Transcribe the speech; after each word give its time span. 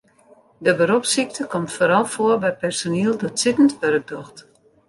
De 0.67 0.71
beropssykte 0.79 1.43
komt 1.53 1.71
foaral 1.75 2.05
foar 2.13 2.37
by 2.43 2.51
personiel 2.63 3.13
dat 3.21 3.39
sittend 3.43 3.71
wurk 3.81 4.05
docht. 4.11 4.37